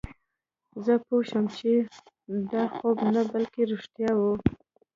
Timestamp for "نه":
3.13-3.21